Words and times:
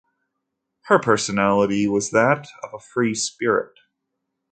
Her 0.85 0.97
personality 0.97 1.87
was 1.87 2.09
that 2.09 2.47
of 2.63 2.73
a 2.73 2.79
free 2.79 3.13
spirit. 3.13 3.77